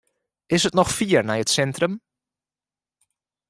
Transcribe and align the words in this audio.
Is 0.55 0.63
it 0.67 0.75
noch 0.77 0.91
fier 0.97 1.21
nei 1.25 1.39
it 1.43 1.51
sintrum? 1.55 1.93